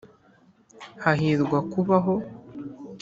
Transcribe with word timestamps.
hahirwa 1.03 1.57
kubaho. 1.71 2.13